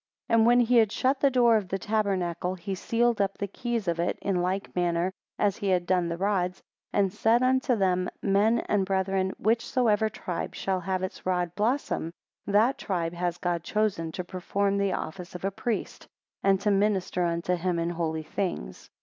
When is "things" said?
18.23-18.89